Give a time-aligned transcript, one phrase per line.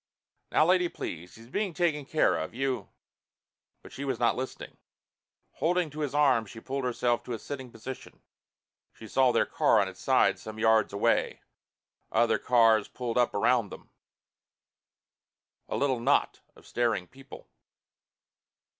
[0.51, 1.35] "Now lady, please.
[1.35, 2.55] He's being taken care of.
[2.55, 2.89] You"
[3.83, 4.77] But she was not listening.
[5.51, 8.23] Holding to his arm she pulled herself to a sitting position.
[8.93, 11.41] She saw their car on its side some yards away,
[12.11, 13.91] other cars pulled up around them,
[15.69, 17.47] a little knot of staring people.